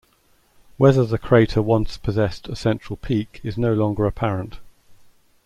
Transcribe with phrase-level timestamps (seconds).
[0.77, 4.57] Whether the crater once possessed a central peak is no longer apparent.